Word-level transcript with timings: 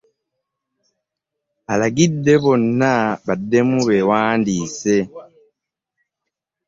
Alagidde 1.71 2.33
bonna 2.43 2.91
baddemu 3.25 3.77
beewandiise. 3.87 4.95